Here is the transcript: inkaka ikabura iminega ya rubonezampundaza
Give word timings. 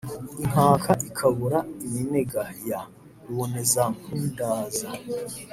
inkaka 0.43 0.91
ikabura 1.09 1.59
iminega 1.85 2.43
ya 2.69 2.81
rubonezampundaza 3.25 4.87